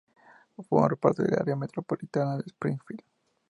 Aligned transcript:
Forma 0.67 0.95
parte 0.95 1.21
del 1.21 1.35
área 1.39 1.55
metropolitana 1.55 2.37
de 2.37 2.45
Springfield. 2.47 3.03